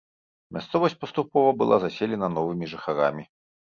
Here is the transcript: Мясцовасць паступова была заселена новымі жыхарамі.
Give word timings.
Мясцовасць 0.57 0.95
паступова 1.03 1.53
была 1.61 1.81
заселена 1.87 2.35
новымі 2.41 2.65
жыхарамі. 2.77 3.33